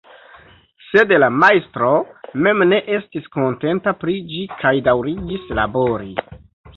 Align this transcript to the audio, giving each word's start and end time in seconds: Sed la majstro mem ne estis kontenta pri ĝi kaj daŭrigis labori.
Sed 0.83 1.11
la 1.23 1.27
majstro 1.41 1.89
mem 2.47 2.65
ne 2.69 2.79
estis 2.99 3.27
kontenta 3.35 3.93
pri 4.05 4.15
ĝi 4.31 4.41
kaj 4.65 4.73
daŭrigis 4.89 5.45
labori. 5.61 6.11